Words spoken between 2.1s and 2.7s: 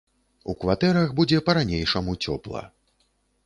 цёпла.